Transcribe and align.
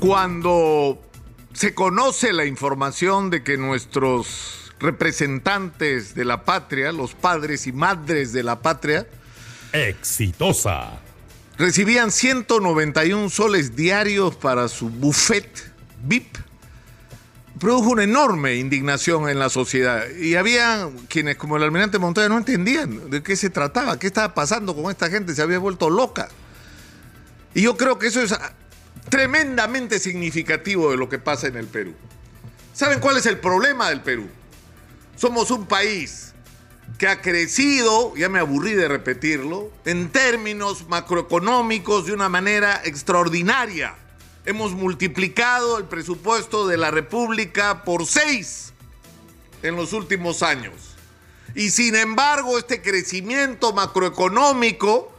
Cuando 0.00 0.98
se 1.52 1.74
conoce 1.74 2.32
la 2.32 2.46
información 2.46 3.28
de 3.28 3.42
que 3.42 3.58
nuestros 3.58 4.72
representantes 4.80 6.14
de 6.14 6.24
la 6.24 6.46
patria, 6.46 6.90
los 6.90 7.14
padres 7.14 7.66
y 7.66 7.72
madres 7.72 8.32
de 8.32 8.42
la 8.42 8.62
patria, 8.62 9.06
exitosa, 9.74 11.00
recibían 11.58 12.10
191 12.10 13.28
soles 13.28 13.76
diarios 13.76 14.36
para 14.36 14.68
su 14.68 14.88
buffet 14.88 15.70
VIP, 16.02 16.34
produjo 17.58 17.90
una 17.90 18.04
enorme 18.04 18.54
indignación 18.54 19.28
en 19.28 19.38
la 19.38 19.50
sociedad. 19.50 20.08
Y 20.18 20.34
había 20.36 20.88
quienes, 21.08 21.36
como 21.36 21.58
el 21.58 21.62
almirante 21.62 21.98
Montoya, 21.98 22.30
no 22.30 22.38
entendían 22.38 23.10
de 23.10 23.22
qué 23.22 23.36
se 23.36 23.50
trataba, 23.50 23.98
qué 23.98 24.06
estaba 24.06 24.32
pasando 24.32 24.74
con 24.74 24.90
esta 24.90 25.10
gente, 25.10 25.34
se 25.34 25.42
había 25.42 25.58
vuelto 25.58 25.90
loca. 25.90 26.30
Y 27.52 27.60
yo 27.60 27.76
creo 27.76 27.98
que 27.98 28.06
eso 28.06 28.22
es 28.22 28.34
tremendamente 29.08 29.98
significativo 29.98 30.90
de 30.90 30.96
lo 30.96 31.08
que 31.08 31.18
pasa 31.18 31.46
en 31.46 31.56
el 31.56 31.66
Perú. 31.66 31.94
¿Saben 32.72 33.00
cuál 33.00 33.16
es 33.16 33.26
el 33.26 33.38
problema 33.38 33.88
del 33.88 34.00
Perú? 34.00 34.28
Somos 35.16 35.50
un 35.50 35.66
país 35.66 36.32
que 36.98 37.08
ha 37.08 37.20
crecido, 37.20 38.14
ya 38.16 38.28
me 38.28 38.38
aburrí 38.38 38.74
de 38.74 38.88
repetirlo, 38.88 39.70
en 39.84 40.10
términos 40.10 40.88
macroeconómicos 40.88 42.06
de 42.06 42.12
una 42.12 42.28
manera 42.28 42.80
extraordinaria. 42.84 43.94
Hemos 44.44 44.72
multiplicado 44.72 45.78
el 45.78 45.84
presupuesto 45.84 46.66
de 46.66 46.76
la 46.76 46.90
República 46.90 47.84
por 47.84 48.06
seis 48.06 48.72
en 49.62 49.76
los 49.76 49.92
últimos 49.92 50.42
años. 50.42 50.74
Y 51.54 51.70
sin 51.70 51.96
embargo, 51.96 52.58
este 52.58 52.80
crecimiento 52.80 53.72
macroeconómico 53.72 55.12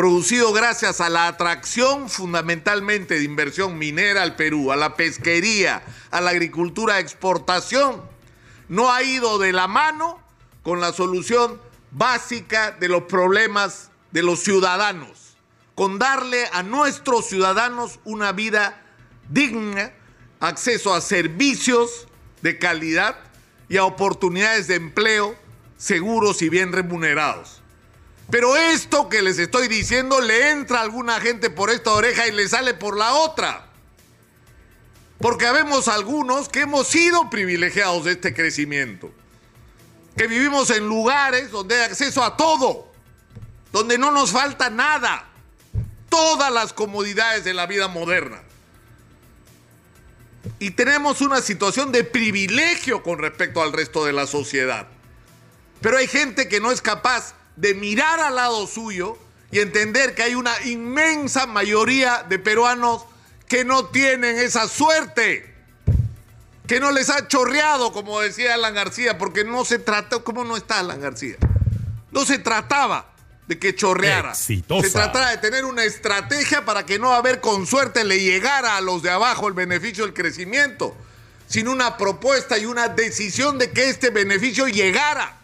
producido 0.00 0.54
gracias 0.54 1.02
a 1.02 1.10
la 1.10 1.26
atracción 1.26 2.08
fundamentalmente 2.08 3.16
de 3.16 3.22
inversión 3.22 3.76
minera 3.76 4.22
al 4.22 4.34
Perú, 4.34 4.72
a 4.72 4.76
la 4.76 4.96
pesquería, 4.96 5.82
a 6.10 6.22
la 6.22 6.30
agricultura 6.30 6.94
de 6.94 7.02
exportación, 7.02 8.00
no 8.70 8.90
ha 8.90 9.02
ido 9.02 9.38
de 9.38 9.52
la 9.52 9.68
mano 9.68 10.18
con 10.62 10.80
la 10.80 10.94
solución 10.94 11.60
básica 11.90 12.70
de 12.70 12.88
los 12.88 13.02
problemas 13.02 13.90
de 14.10 14.22
los 14.22 14.40
ciudadanos, 14.40 15.36
con 15.74 15.98
darle 15.98 16.48
a 16.54 16.62
nuestros 16.62 17.26
ciudadanos 17.26 18.00
una 18.04 18.32
vida 18.32 18.82
digna, 19.28 19.92
acceso 20.40 20.94
a 20.94 21.02
servicios 21.02 22.08
de 22.40 22.58
calidad 22.58 23.18
y 23.68 23.76
a 23.76 23.84
oportunidades 23.84 24.66
de 24.66 24.76
empleo 24.76 25.36
seguros 25.76 26.40
y 26.40 26.48
bien 26.48 26.72
remunerados. 26.72 27.59
Pero 28.30 28.56
esto 28.56 29.08
que 29.08 29.22
les 29.22 29.38
estoy 29.38 29.66
diciendo 29.66 30.20
le 30.20 30.50
entra 30.50 30.78
a 30.78 30.82
alguna 30.82 31.20
gente 31.20 31.50
por 31.50 31.70
esta 31.70 31.92
oreja 31.92 32.28
y 32.28 32.32
le 32.32 32.48
sale 32.48 32.74
por 32.74 32.96
la 32.96 33.14
otra. 33.14 33.66
Porque 35.18 35.46
habemos 35.46 35.88
algunos 35.88 36.48
que 36.48 36.60
hemos 36.60 36.86
sido 36.86 37.28
privilegiados 37.28 38.04
de 38.04 38.12
este 38.12 38.32
crecimiento. 38.32 39.12
Que 40.16 40.28
vivimos 40.28 40.70
en 40.70 40.86
lugares 40.86 41.50
donde 41.50 41.74
hay 41.76 41.82
acceso 41.82 42.22
a 42.22 42.36
todo. 42.36 42.90
Donde 43.72 43.98
no 43.98 44.12
nos 44.12 44.30
falta 44.30 44.70
nada. 44.70 45.28
Todas 46.08 46.52
las 46.52 46.72
comodidades 46.72 47.44
de 47.44 47.52
la 47.52 47.66
vida 47.66 47.88
moderna. 47.88 48.42
Y 50.58 50.70
tenemos 50.70 51.20
una 51.20 51.42
situación 51.42 51.92
de 51.92 52.04
privilegio 52.04 53.02
con 53.02 53.18
respecto 53.18 53.60
al 53.62 53.72
resto 53.72 54.04
de 54.04 54.12
la 54.12 54.26
sociedad. 54.26 54.88
Pero 55.80 55.98
hay 55.98 56.06
gente 56.06 56.48
que 56.48 56.60
no 56.60 56.70
es 56.70 56.80
capaz 56.80 57.34
de 57.56 57.74
mirar 57.74 58.20
al 58.20 58.36
lado 58.36 58.66
suyo 58.66 59.18
y 59.50 59.58
entender 59.58 60.14
que 60.14 60.22
hay 60.22 60.34
una 60.34 60.52
inmensa 60.64 61.46
mayoría 61.46 62.24
de 62.28 62.38
peruanos 62.38 63.02
que 63.48 63.64
no 63.64 63.86
tienen 63.86 64.38
esa 64.38 64.68
suerte, 64.68 65.52
que 66.66 66.78
no 66.78 66.92
les 66.92 67.10
ha 67.10 67.26
chorreado, 67.26 67.92
como 67.92 68.20
decía 68.20 68.54
Alan 68.54 68.74
García, 68.74 69.18
porque 69.18 69.44
no 69.44 69.64
se 69.64 69.80
trató, 69.80 70.22
¿cómo 70.22 70.44
no 70.44 70.56
está 70.56 70.78
Alan 70.78 71.00
García? 71.00 71.36
No 72.12 72.24
se 72.24 72.38
trataba 72.38 73.10
de 73.48 73.58
que 73.58 73.74
chorreara. 73.74 74.32
Se 74.36 74.62
trataba 74.62 75.30
de 75.30 75.38
tener 75.38 75.64
una 75.64 75.82
estrategia 75.82 76.64
para 76.64 76.86
que 76.86 77.00
no 77.00 77.12
a 77.12 77.20
ver 77.20 77.40
con 77.40 77.66
suerte 77.66 78.04
le 78.04 78.20
llegara 78.20 78.76
a 78.76 78.80
los 78.80 79.02
de 79.02 79.10
abajo 79.10 79.48
el 79.48 79.54
beneficio 79.54 80.04
del 80.04 80.14
crecimiento, 80.14 80.96
sino 81.48 81.72
una 81.72 81.96
propuesta 81.96 82.56
y 82.56 82.66
una 82.66 82.86
decisión 82.86 83.58
de 83.58 83.72
que 83.72 83.88
este 83.88 84.10
beneficio 84.10 84.68
llegara. 84.68 85.39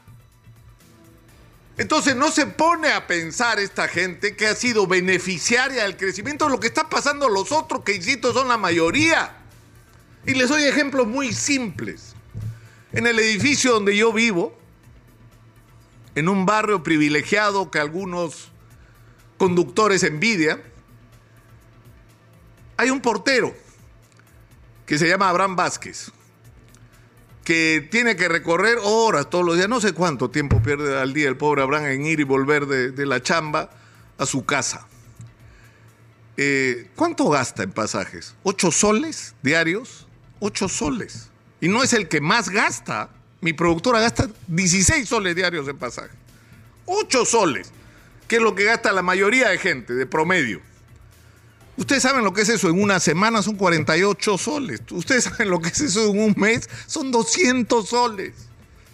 Entonces 1.78 2.16
no 2.16 2.30
se 2.30 2.46
pone 2.46 2.90
a 2.92 3.06
pensar 3.06 3.58
esta 3.58 3.86
gente 3.86 4.34
que 4.34 4.46
ha 4.46 4.54
sido 4.54 4.86
beneficiaria 4.86 5.82
del 5.82 5.96
crecimiento 5.96 6.48
lo 6.48 6.58
que 6.58 6.68
está 6.68 6.88
pasando 6.88 7.28
los 7.28 7.52
otros, 7.52 7.82
que 7.84 7.94
insisto 7.94 8.32
son 8.32 8.48
la 8.48 8.56
mayoría. 8.56 9.36
Y 10.24 10.34
les 10.34 10.48
doy 10.48 10.64
ejemplos 10.64 11.06
muy 11.06 11.34
simples. 11.34 12.14
En 12.92 13.06
el 13.06 13.18
edificio 13.18 13.72
donde 13.72 13.94
yo 13.94 14.12
vivo, 14.12 14.56
en 16.14 16.30
un 16.30 16.46
barrio 16.46 16.82
privilegiado 16.82 17.70
que 17.70 17.78
algunos 17.78 18.50
conductores 19.36 20.02
envidian, 20.02 20.62
hay 22.78 22.88
un 22.88 23.02
portero 23.02 23.54
que 24.86 24.98
se 24.98 25.08
llama 25.08 25.28
Abraham 25.28 25.56
Vázquez 25.56 26.10
que 27.46 27.86
tiene 27.92 28.16
que 28.16 28.28
recorrer 28.28 28.76
horas 28.82 29.30
todos 29.30 29.44
los 29.44 29.54
días, 29.54 29.68
no 29.68 29.80
sé 29.80 29.92
cuánto 29.92 30.30
tiempo 30.30 30.60
pierde 30.60 31.00
al 31.00 31.14
día 31.14 31.28
el 31.28 31.36
pobre 31.36 31.62
Abraham 31.62 31.86
en 31.86 32.04
ir 32.04 32.18
y 32.18 32.24
volver 32.24 32.66
de, 32.66 33.06
la 33.06 33.22
chamba 33.22 33.70
a 34.18 34.26
su 34.26 34.44
casa. 34.44 34.88
Eh, 36.36 36.90
¿Cuánto 36.96 37.28
gasta 37.28 37.62
en 37.62 37.70
pasajes? 37.70 38.34
¿Ocho 38.42 38.72
soles 38.72 39.36
diarios? 39.44 40.08
Ocho 40.40 40.68
soles. 40.68 41.30
Y 41.60 41.68
no 41.68 41.84
es 41.84 41.92
el 41.92 42.08
que 42.08 42.20
más 42.20 42.48
gasta. 42.48 43.10
Mi 43.40 43.52
productora 43.52 44.00
gasta 44.00 44.28
16 44.48 45.08
soles 45.08 45.36
diarios 45.36 45.68
en 45.68 45.78
pasaje. 45.78 46.16
Ocho 46.84 47.24
soles, 47.24 47.70
que 48.26 48.36
es 48.36 48.42
lo 48.42 48.56
que 48.56 48.64
gasta 48.64 48.90
la 48.90 49.02
mayoría 49.02 49.50
de 49.50 49.58
gente 49.58 49.94
de 49.94 50.06
promedio. 50.06 50.60
Ustedes 51.76 52.02
saben 52.02 52.24
lo 52.24 52.32
que 52.32 52.40
es 52.40 52.48
eso, 52.48 52.68
en 52.68 52.80
una 52.80 52.98
semana 53.00 53.42
son 53.42 53.56
48 53.56 54.38
soles. 54.38 54.80
Ustedes 54.90 55.24
saben 55.24 55.50
lo 55.50 55.60
que 55.60 55.68
es 55.68 55.80
eso 55.80 56.10
en 56.10 56.18
un 56.18 56.34
mes, 56.36 56.68
son 56.86 57.10
200 57.10 57.86
soles. 57.86 58.32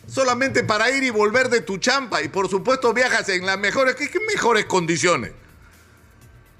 Solamente 0.08 0.64
para 0.64 0.90
ir 0.90 1.04
y 1.04 1.10
volver 1.10 1.48
de 1.48 1.60
tu 1.60 1.78
champa. 1.78 2.22
Y 2.22 2.28
por 2.28 2.50
supuesto 2.50 2.92
viajas 2.92 3.28
en 3.28 3.46
las 3.46 3.58
mejores, 3.58 3.94
¿qué, 3.94 4.10
mejores 4.26 4.64
condiciones? 4.64 5.32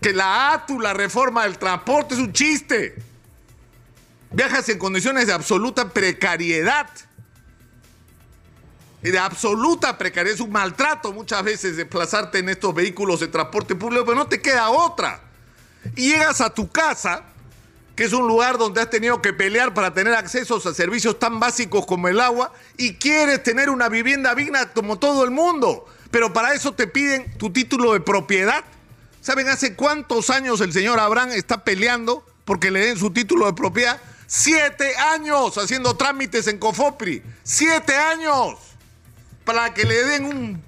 Que 0.01 0.13
la 0.13 0.53
ATU, 0.53 0.81
la 0.81 0.95
reforma 0.95 1.43
del 1.43 1.59
transporte, 1.59 2.15
es 2.15 2.21
un 2.21 2.33
chiste. 2.33 2.95
Viajas 4.31 4.69
en 4.69 4.79
condiciones 4.79 5.27
de 5.27 5.33
absoluta 5.33 5.89
precariedad. 5.91 6.89
Y 9.03 9.11
de 9.11 9.19
absoluta 9.19 9.99
precariedad. 9.99 10.37
Es 10.37 10.41
un 10.41 10.53
maltrato 10.53 11.13
muchas 11.13 11.43
veces 11.43 11.77
desplazarte 11.77 12.39
en 12.39 12.49
estos 12.49 12.73
vehículos 12.73 13.19
de 13.19 13.27
transporte 13.27 13.75
público, 13.75 14.05
pero 14.05 14.17
no 14.17 14.29
te 14.29 14.41
queda 14.41 14.71
otra 14.71 15.22
y 15.97 16.11
llegas 16.11 16.41
a 16.41 16.51
tu 16.51 16.69
casa, 16.69 17.25
que 17.97 18.05
es 18.05 18.13
un 18.13 18.27
lugar 18.27 18.59
donde 18.59 18.81
has 18.81 18.91
tenido 18.91 19.21
que 19.21 19.33
pelear 19.33 19.75
para 19.75 19.93
tener 19.93 20.15
acceso 20.15 20.57
a 20.57 20.75
servicios 20.75 21.19
tan 21.19 21.41
básicos 21.41 21.87
como 21.87 22.09
el 22.09 22.21
agua, 22.21 22.53
y 22.77 22.95
quieres 22.95 23.43
tener 23.43 23.71
una 23.71 23.89
vivienda 23.89 24.35
digna 24.35 24.73
como 24.73 24.99
todo 24.99 25.25
el 25.25 25.31
mundo, 25.31 25.87
pero 26.11 26.33
para 26.33 26.55
eso 26.55 26.73
te 26.73 26.87
piden 26.87 27.37
tu 27.39 27.53
título 27.53 27.93
de 27.93 28.01
propiedad. 28.01 28.65
¿Saben 29.21 29.49
hace 29.49 29.77
cuántos 29.77 30.31
años 30.31 30.61
el 30.61 30.73
señor 30.73 30.99
Abraham 30.99 31.31
está 31.31 31.65
peleando 31.65 32.27
porque 32.45 32.71
le 32.71 32.81
den 32.81 32.99
su 32.99 33.13
título 33.13 33.47
de 33.47 33.53
propiedad? 33.53 34.01
Siete 34.27 34.97
años 34.97 35.57
haciendo 35.59 35.97
trámites 35.97 36.49
en 36.49 36.59
Cofopri. 36.59 37.23
Siete 37.45 37.95
años 37.95 38.57
para 39.45 39.75
que 39.75 39.85
le 39.85 40.03
den 40.05 40.25
un 40.25 40.63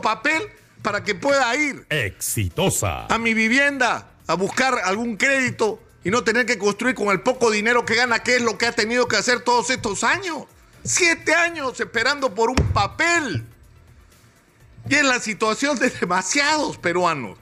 papel 0.00 0.42
para 0.82 1.02
que 1.02 1.14
pueda 1.14 1.54
ir. 1.56 1.84
Exitosa. 1.90 3.06
A 3.06 3.18
mi 3.18 3.34
vivienda 3.34 4.06
a 4.28 4.34
buscar 4.34 4.78
algún 4.84 5.16
crédito 5.16 5.82
y 6.04 6.10
no 6.10 6.22
tener 6.22 6.46
que 6.46 6.58
construir 6.58 6.94
con 6.94 7.08
el 7.08 7.22
poco 7.22 7.50
dinero 7.50 7.84
que 7.84 7.96
gana, 7.96 8.22
que 8.22 8.36
es 8.36 8.42
lo 8.42 8.56
que 8.56 8.66
ha 8.66 8.72
tenido 8.72 9.08
que 9.08 9.16
hacer 9.16 9.40
todos 9.40 9.70
estos 9.70 10.04
años. 10.04 10.44
Siete 10.84 11.34
años 11.34 11.80
esperando 11.80 12.34
por 12.34 12.50
un 12.50 12.72
papel. 12.72 13.44
Y 14.88 14.94
es 14.94 15.04
la 15.04 15.18
situación 15.18 15.78
de 15.78 15.90
demasiados 15.90 16.78
peruanos. 16.78 17.38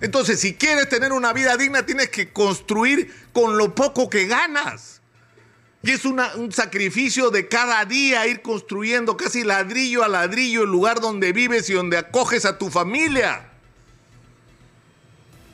Entonces, 0.00 0.40
si 0.40 0.54
quieres 0.54 0.88
tener 0.88 1.12
una 1.12 1.32
vida 1.32 1.56
digna, 1.56 1.84
tienes 1.84 2.08
que 2.08 2.32
construir 2.32 3.12
con 3.32 3.58
lo 3.58 3.74
poco 3.74 4.08
que 4.08 4.26
ganas. 4.26 5.00
Y 5.82 5.90
es 5.90 6.04
un 6.04 6.52
sacrificio 6.52 7.30
de 7.30 7.48
cada 7.48 7.84
día 7.84 8.26
ir 8.26 8.42
construyendo 8.42 9.16
casi 9.16 9.42
ladrillo 9.42 10.04
a 10.04 10.08
ladrillo 10.08 10.62
el 10.62 10.70
lugar 10.70 11.00
donde 11.00 11.32
vives 11.32 11.68
y 11.68 11.74
donde 11.74 11.98
acoges 11.98 12.44
a 12.44 12.58
tu 12.58 12.70
familia. 12.70 13.57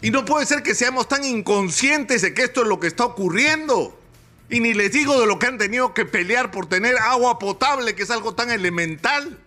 Y 0.05 0.11
no 0.11 0.27
puede 0.27 0.45
ser 0.45 0.63
que 0.63 0.75
seamos 0.75 1.09
tan 1.09 1.25
inconscientes 1.25 2.21
de 2.21 2.35
que 2.35 2.43
esto 2.43 2.61
es 2.61 2.69
lo 2.69 2.79
que 2.79 2.89
está 2.89 3.07
ocurriendo. 3.07 3.99
Y 4.51 4.61
ni 4.61 4.75
les 4.75 4.93
digo 4.93 5.19
de 5.19 5.27
lo 5.27 5.39
que 5.39 5.47
han 5.47 5.57
tenido 5.57 5.95
que 5.95 6.05
pelear 6.05 6.51
por 6.51 6.67
tener 6.67 6.99
agua 6.99 7.39
potable, 7.39 7.95
que 7.95 8.03
es 8.03 8.11
algo 8.11 8.35
tan 8.35 8.51
elemental. 8.51 9.39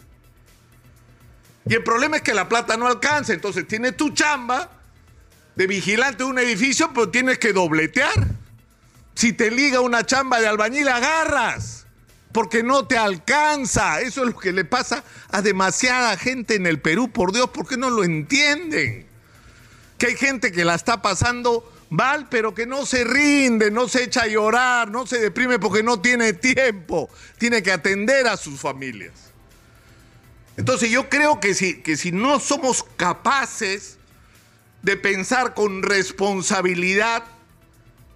Y 1.68 1.76
el 1.76 1.84
problema 1.84 2.18
es 2.18 2.24
que 2.24 2.34
la 2.34 2.50
plata 2.50 2.76
no 2.76 2.88
alcanza. 2.88 3.34
Entonces 3.34 3.68
tienes 3.68 3.96
tu 3.98 4.10
chamba 4.10 4.72
de 5.56 5.68
vigilante 5.68 6.24
de 6.24 6.30
un 6.32 6.40
edificio, 6.40 6.90
pero 6.92 7.12
tienes 7.12 7.38
que 7.38 7.54
dobletear. 7.54 8.26
Si 9.14 9.34
te 9.34 9.52
liga 9.52 9.80
una 9.80 10.08
chamba 10.08 10.40
de 10.40 10.48
albañil, 10.48 10.88
agarras. 10.88 11.86
Porque 12.32 12.64
no 12.64 12.88
te 12.88 12.98
alcanza. 12.98 14.02
Eso 14.02 14.22
es 14.22 14.34
lo 14.34 14.40
que 14.40 14.54
le 14.54 14.66
pasa 14.66 15.04
a 15.30 15.44
demasiada 15.44 16.18
gente 16.18 16.56
en 16.56 16.66
el 16.66 16.82
Perú, 16.82 17.12
por 17.12 17.32
Dios, 17.32 17.52
porque 17.54 17.78
no 17.78 17.92
lo 17.92 18.04
entienden. 18.04 19.07
Que 19.98 20.08
hay 20.08 20.16
gente 20.16 20.52
que 20.52 20.66
la 20.66 20.76
está 20.76 21.02
pasando 21.02 21.72
mal, 21.90 22.28
pero 22.30 22.54
que 22.54 22.66
no 22.66 22.86
se 22.86 23.04
rinde, 23.04 23.72
no 23.72 23.88
se 23.88 24.04
echa 24.04 24.24
a 24.24 24.28
llorar, 24.28 24.92
no 24.92 25.08
se 25.08 25.20
deprime 25.20 25.60
porque 25.60 25.84
no 25.84 26.00
tiene 26.02 26.34
tiempo. 26.34 27.10
Tiene 27.38 27.64
que 27.64 27.72
atender 27.72 28.28
a 28.28 28.38
sus 28.38 28.60
familias. 28.60 29.14
Entonces 30.58 30.90
yo 30.90 31.08
creo 31.10 31.40
que 31.40 31.54
si, 31.54 31.82
que 31.82 31.96
si 31.98 32.12
no 32.12 32.40
somos 32.40 32.84
capaces 32.96 33.98
de 34.82 34.98
pensar 34.98 35.54
con 35.54 35.84
responsabilidad, 35.84 37.24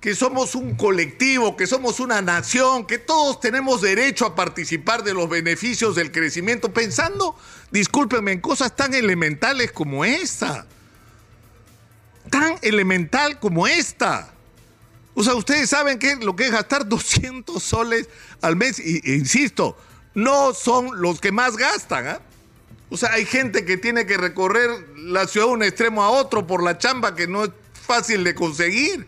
que 0.01 0.15
somos 0.15 0.55
un 0.55 0.75
colectivo, 0.75 1.55
que 1.55 1.67
somos 1.67 1.99
una 1.99 2.23
nación, 2.23 2.87
que 2.87 2.97
todos 2.97 3.39
tenemos 3.39 3.81
derecho 3.81 4.25
a 4.25 4.35
participar 4.35 5.03
de 5.03 5.13
los 5.13 5.29
beneficios 5.29 5.95
del 5.95 6.11
crecimiento, 6.11 6.73
pensando, 6.73 7.35
discúlpenme, 7.69 8.31
en 8.31 8.41
cosas 8.41 8.75
tan 8.75 8.95
elementales 8.95 9.71
como 9.71 10.03
esta. 10.03 10.65
Tan 12.31 12.55
elemental 12.63 13.39
como 13.39 13.67
esta. 13.67 14.33
O 15.13 15.23
sea, 15.23 15.35
ustedes 15.35 15.69
saben 15.69 15.99
que 15.99 16.15
lo 16.15 16.35
que 16.35 16.45
es 16.45 16.51
gastar 16.51 16.85
200 16.89 17.61
soles 17.61 18.09
al 18.41 18.55
mes, 18.55 18.79
e 18.79 19.01
insisto, 19.05 19.77
no 20.15 20.53
son 20.55 20.99
los 20.99 21.21
que 21.21 21.31
más 21.31 21.57
gastan. 21.57 22.07
¿eh? 22.07 22.19
O 22.89 22.97
sea, 22.97 23.13
hay 23.13 23.25
gente 23.25 23.65
que 23.65 23.77
tiene 23.77 24.05
que 24.05 24.17
recorrer 24.17 24.69
la 24.97 25.27
ciudad 25.27 25.47
de 25.47 25.53
un 25.53 25.63
extremo 25.63 26.03
a 26.03 26.09
otro 26.09 26.47
por 26.47 26.63
la 26.63 26.77
chamba 26.77 27.15
que 27.15 27.27
no 27.27 27.43
es 27.43 27.51
fácil 27.73 28.23
de 28.23 28.33
conseguir. 28.33 29.07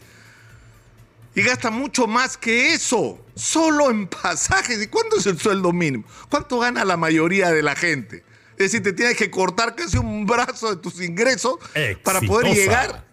Y 1.35 1.41
gasta 1.41 1.71
mucho 1.71 2.05
más 2.05 2.37
que 2.37 2.73
eso, 2.73 3.19
solo 3.35 3.89
en 3.89 4.07
pasajes. 4.07 4.81
¿Y 4.81 4.87
cuánto 4.87 5.17
es 5.17 5.25
el 5.25 5.39
sueldo 5.39 5.73
mínimo? 5.73 6.03
¿Cuánto 6.29 6.59
gana 6.59 6.85
la 6.85 6.95
mayoría 6.95 7.51
de 7.51 7.63
la 7.63 7.75
gente? 7.75 8.23
Es 8.51 8.71
decir, 8.71 8.83
te 8.83 8.93
tienes 8.93 9.17
que 9.17 9.31
cortar 9.31 9.75
casi 9.75 9.97
un 9.97 10.27
brazo 10.27 10.75
de 10.75 10.81
tus 10.81 11.01
ingresos 11.01 11.55
para 12.03 12.21
poder 12.21 12.53
llegar 12.53 13.03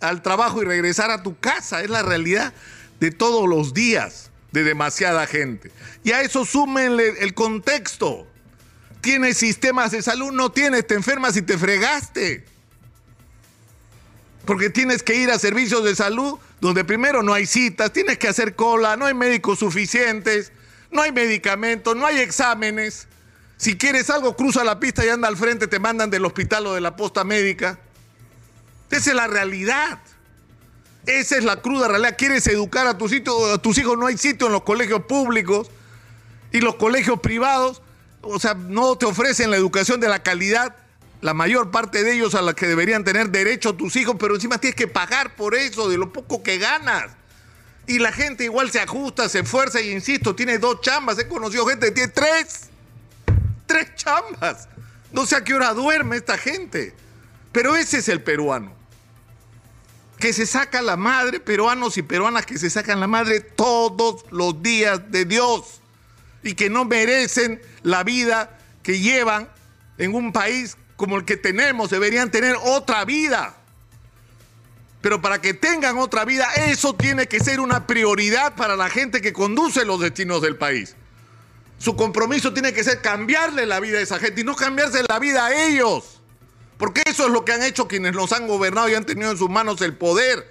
al 0.00 0.22
trabajo 0.22 0.62
y 0.62 0.64
regresar 0.64 1.10
a 1.10 1.22
tu 1.22 1.38
casa. 1.38 1.82
Es 1.82 1.90
la 1.90 2.02
realidad 2.02 2.52
de 3.00 3.10
todos 3.10 3.48
los 3.48 3.74
días 3.74 4.30
de 4.52 4.64
demasiada 4.64 5.26
gente. 5.26 5.70
Y 6.04 6.12
a 6.12 6.22
eso 6.22 6.44
súmenle 6.44 7.14
el 7.20 7.34
contexto 7.34 8.26
tienes 9.06 9.36
sistemas 9.36 9.92
de 9.92 10.02
salud, 10.02 10.32
no 10.32 10.50
tienes, 10.50 10.84
te 10.84 10.94
enfermas 10.94 11.36
y 11.36 11.42
te 11.42 11.56
fregaste. 11.56 12.44
Porque 14.44 14.68
tienes 14.68 15.04
que 15.04 15.14
ir 15.14 15.30
a 15.30 15.38
servicios 15.38 15.84
de 15.84 15.94
salud 15.94 16.40
donde 16.60 16.84
primero 16.84 17.22
no 17.22 17.32
hay 17.32 17.46
citas, 17.46 17.92
tienes 17.92 18.18
que 18.18 18.26
hacer 18.26 18.56
cola, 18.56 18.96
no 18.96 19.06
hay 19.06 19.14
médicos 19.14 19.60
suficientes, 19.60 20.50
no 20.90 21.02
hay 21.02 21.12
medicamentos, 21.12 21.94
no 21.94 22.04
hay 22.04 22.18
exámenes. 22.18 23.06
Si 23.56 23.78
quieres 23.78 24.10
algo, 24.10 24.34
cruza 24.34 24.64
la 24.64 24.80
pista 24.80 25.06
y 25.06 25.08
anda 25.08 25.28
al 25.28 25.36
frente, 25.36 25.68
te 25.68 25.78
mandan 25.78 26.10
del 26.10 26.24
hospital 26.24 26.66
o 26.66 26.74
de 26.74 26.80
la 26.80 26.96
posta 26.96 27.22
médica. 27.22 27.78
Esa 28.90 29.10
es 29.10 29.16
la 29.16 29.26
realidad. 29.26 29.98
Esa 31.06 31.36
es 31.36 31.44
la 31.44 31.62
cruda 31.62 31.88
realidad. 31.88 32.16
Quieres 32.18 32.46
educar 32.46 32.86
a 32.86 32.98
tus, 32.98 33.12
hijos, 33.12 33.98
no 33.98 34.06
hay 34.06 34.18
sitio 34.18 34.46
en 34.46 34.52
los 34.52 34.62
colegios 34.62 35.02
públicos 35.06 35.68
y 36.52 36.60
los 36.60 36.76
colegios 36.76 37.20
privados 37.20 37.82
o 38.28 38.38
sea, 38.38 38.54
no 38.54 38.96
te 38.96 39.06
ofrecen 39.06 39.50
la 39.50 39.56
educación 39.56 40.00
de 40.00 40.08
la 40.08 40.22
calidad, 40.22 40.74
la 41.20 41.34
mayor 41.34 41.70
parte 41.70 42.02
de 42.02 42.14
ellos 42.14 42.34
a 42.34 42.42
la 42.42 42.54
que 42.54 42.66
deberían 42.66 43.04
tener 43.04 43.30
derecho 43.30 43.74
tus 43.74 43.96
hijos, 43.96 44.16
pero 44.18 44.34
encima 44.34 44.58
tienes 44.58 44.76
que 44.76 44.88
pagar 44.88 45.34
por 45.36 45.54
eso, 45.54 45.88
de 45.88 45.96
lo 45.96 46.12
poco 46.12 46.42
que 46.42 46.58
ganas. 46.58 47.12
Y 47.86 48.00
la 48.00 48.12
gente 48.12 48.44
igual 48.44 48.70
se 48.70 48.80
ajusta, 48.80 49.28
se 49.28 49.40
esfuerza 49.40 49.80
y 49.80 49.90
insisto, 49.90 50.34
tiene 50.34 50.58
dos 50.58 50.80
chambas. 50.80 51.18
He 51.18 51.28
conocido 51.28 51.66
gente 51.66 51.86
que 51.86 51.92
tiene 51.92 52.12
tres. 52.12 52.68
Tres 53.66 53.94
chambas. 53.94 54.68
No 55.12 55.24
sé 55.24 55.36
a 55.36 55.44
qué 55.44 55.54
hora 55.54 55.72
duerme 55.72 56.16
esta 56.16 56.36
gente. 56.36 56.94
Pero 57.56 57.74
ese 57.74 58.00
es 58.00 58.10
el 58.10 58.20
peruano. 58.20 58.70
Que 60.18 60.34
se 60.34 60.44
saca 60.44 60.82
la 60.82 60.98
madre, 60.98 61.40
peruanos 61.40 61.96
y 61.96 62.02
peruanas 62.02 62.44
que 62.44 62.58
se 62.58 62.68
sacan 62.68 63.00
la 63.00 63.06
madre 63.06 63.40
todos 63.40 64.26
los 64.30 64.62
días 64.62 65.10
de 65.10 65.24
Dios 65.24 65.80
y 66.42 66.52
que 66.52 66.68
no 66.68 66.84
merecen 66.84 67.62
la 67.82 68.04
vida 68.04 68.58
que 68.82 69.00
llevan 69.00 69.48
en 69.96 70.14
un 70.14 70.34
país 70.34 70.76
como 70.96 71.16
el 71.16 71.24
que 71.24 71.38
tenemos. 71.38 71.88
Deberían 71.88 72.30
tener 72.30 72.56
otra 72.62 73.06
vida. 73.06 73.56
Pero 75.00 75.22
para 75.22 75.40
que 75.40 75.54
tengan 75.54 75.96
otra 75.96 76.26
vida, 76.26 76.52
eso 76.56 76.94
tiene 76.94 77.26
que 77.26 77.40
ser 77.40 77.60
una 77.60 77.86
prioridad 77.86 78.54
para 78.54 78.76
la 78.76 78.90
gente 78.90 79.22
que 79.22 79.32
conduce 79.32 79.86
los 79.86 79.98
destinos 79.98 80.42
del 80.42 80.56
país. 80.56 80.94
Su 81.78 81.96
compromiso 81.96 82.52
tiene 82.52 82.74
que 82.74 82.84
ser 82.84 83.00
cambiarle 83.00 83.64
la 83.64 83.80
vida 83.80 83.96
a 83.96 84.02
esa 84.02 84.18
gente 84.18 84.42
y 84.42 84.44
no 84.44 84.54
cambiarse 84.54 85.02
la 85.08 85.18
vida 85.18 85.46
a 85.46 85.68
ellos. 85.68 86.15
Porque 86.78 87.02
eso 87.06 87.26
es 87.26 87.32
lo 87.32 87.44
que 87.44 87.52
han 87.52 87.62
hecho 87.62 87.88
quienes 87.88 88.12
nos 88.14 88.32
han 88.32 88.46
gobernado 88.46 88.88
y 88.88 88.94
han 88.94 89.06
tenido 89.06 89.30
en 89.30 89.38
sus 89.38 89.48
manos 89.48 89.80
el 89.80 89.94
poder. 89.94 90.50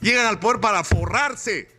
Llegan 0.00 0.26
al 0.26 0.38
poder 0.38 0.60
para 0.60 0.84
forrarse 0.84 1.74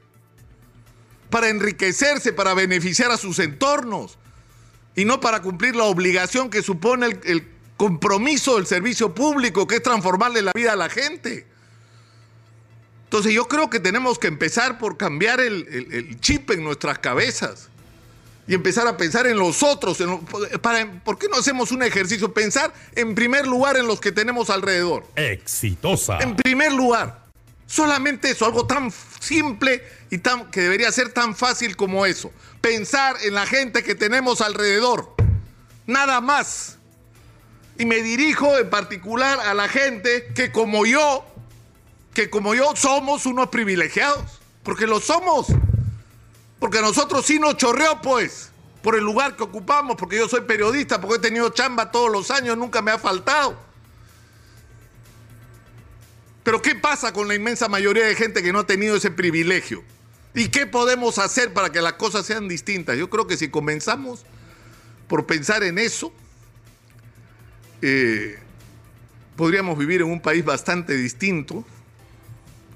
para 1.30 1.50
enriquecerse, 1.50 2.34
para 2.34 2.54
beneficiar 2.54 3.12
a 3.12 3.18
sus 3.18 3.40
entornos 3.40 4.18
y 4.96 5.04
no 5.04 5.20
para 5.20 5.42
cumplir 5.42 5.76
la 5.76 5.84
obligación 5.84 6.50
que 6.50 6.62
supone 6.62 7.20
el, 7.26 7.52
compromiso 7.76 8.56
del 8.56 8.66
servicio 8.66 9.14
público, 9.14 9.68
que 9.68 9.76
es 9.76 9.84
transformarle 9.84 10.42
la 10.42 10.54
vida 10.56 10.72
a 10.72 10.76
la 10.78 10.88
gente. 10.88 11.46
Entonces 13.04 13.34
yo 13.34 13.50
creo 13.50 13.70
que 13.70 13.82
tenemos 13.82 14.18
que 14.18 14.28
empezar 14.28 14.78
por 14.78 14.96
cambiar 14.96 15.42
el, 15.42 16.18
chip 16.22 16.52
en 16.52 16.64
nuestras 16.64 17.00
cabezas 17.00 17.68
y 18.48 18.54
empezar 18.54 18.88
a 18.88 18.96
pensar 18.96 19.26
en 19.28 19.38
los 19.38 19.64
otros. 19.64 19.98
para, 20.62 20.92
¿Por 21.04 21.18
qué 21.18 21.28
no 21.28 21.38
hacemos 21.38 21.72
un 21.72 21.84
ejercicio? 21.84 22.34
Pensar 22.34 22.74
en 22.96 23.16
primer 23.16 23.48
lugar 23.48 23.78
en 23.78 23.88
los 23.88 24.00
que 24.00 24.12
tenemos 24.12 24.50
alrededor. 24.50 25.06
Exitosa. 25.16 26.20
En 26.20 26.36
primer 26.36 26.72
lugar. 26.72 27.26
Solamente 27.68 28.30
eso, 28.30 28.46
algo 28.46 28.68
tan 28.68 28.94
simple 29.20 29.84
y 30.12 30.20
tan, 30.20 30.52
que 30.52 30.62
debería 30.62 30.92
ser 30.92 31.10
tan 31.10 31.36
fácil 31.36 31.76
como 31.76 32.06
eso. 32.06 32.32
Pensar 32.62 33.16
en 33.24 33.34
la 33.34 33.48
gente 33.48 33.84
que 33.84 33.96
tenemos 33.96 34.42
alrededor. 34.42 35.16
Nada 35.88 36.22
más. 36.22 36.78
Y 37.80 37.86
me 37.86 38.02
dirijo 38.04 38.58
en 38.60 38.70
particular 38.70 39.40
a 39.40 39.56
la 39.56 39.68
gente 39.68 40.32
que 40.36 40.52
como 40.52 40.86
yo, 40.86 41.26
que 42.14 42.30
como 42.30 42.54
yo 42.54 42.76
somos 42.76 43.26
unos 43.26 43.50
privilegiados. 43.50 44.40
Porque 44.62 44.86
lo 44.86 45.00
somos. 45.00 45.48
Porque 46.66 46.82
nosotros 46.82 47.24
sí 47.24 47.38
nos 47.38 47.58
chorreó, 47.58 48.02
pues, 48.02 48.50
por 48.82 48.96
el 48.96 49.04
lugar 49.04 49.36
que 49.36 49.44
ocupamos, 49.44 49.98
porque 49.98 50.18
yo 50.18 50.28
soy 50.28 50.42
periodista, 50.42 51.00
porque 51.00 51.18
he 51.18 51.20
tenido 51.20 51.48
chamba 51.52 51.92
todos 51.92 52.12
los 52.12 52.32
años, 52.32 52.58
nunca 52.58 52.82
me 52.82 52.90
ha 52.90 52.98
faltado. 52.98 53.56
Pero 56.44 56.64
¿qué 56.64 56.74
pasa 56.74 57.14
con 57.14 57.28
la 57.28 57.36
inmensa 57.36 57.68
mayoría 57.68 58.08
de 58.08 58.16
gente 58.16 58.42
que 58.42 58.52
no 58.52 58.62
ha 58.62 58.66
tenido 58.66 58.96
ese 58.96 59.12
privilegio? 59.12 59.84
¿Y 60.34 60.48
qué 60.48 60.66
podemos 60.66 61.20
hacer 61.20 61.54
para 61.54 61.72
que 61.72 61.82
las 61.82 61.94
cosas 61.94 62.26
sean 62.26 62.48
distintas? 62.48 62.98
Yo 62.98 63.12
creo 63.12 63.28
que 63.28 63.38
si 63.38 63.50
comenzamos 63.50 64.26
por 65.08 65.28
pensar 65.28 65.62
en 65.62 65.78
eso, 65.78 66.12
eh, 67.84 68.40
podríamos 69.36 69.78
vivir 69.78 70.02
en 70.02 70.08
un 70.08 70.20
país 70.20 70.44
bastante 70.44 70.96
distinto, 70.96 71.64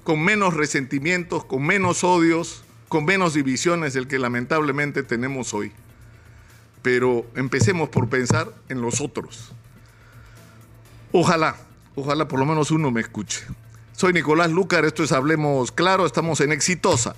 con 0.04 0.22
menos 0.22 0.54
resentimientos, 0.54 1.44
con 1.44 1.66
menos 1.66 2.04
odios, 2.04 2.62
con 2.90 3.06
menos 3.06 3.32
divisiones 3.32 3.94
del 3.94 4.06
que 4.06 4.18
lamentablemente 4.18 5.02
tenemos 5.02 5.54
hoy. 5.54 5.72
Pero 6.82 7.24
empecemos 7.34 7.88
por 7.88 8.10
pensar 8.10 8.52
en 8.68 8.82
los 8.82 9.00
otros. 9.00 9.52
Ojalá 11.12 11.56
Ojalá 11.96 12.28
por 12.28 12.38
lo 12.38 12.46
menos 12.46 12.70
uno 12.70 12.90
me 12.90 13.00
escuche. 13.00 13.44
Soy 13.92 14.12
Nicolás 14.12 14.50
Lucar, 14.50 14.84
esto 14.84 15.02
es 15.02 15.12
Hablemos 15.12 15.72
Claro, 15.72 16.06
estamos 16.06 16.40
en 16.40 16.52
Exitosa 16.52 17.14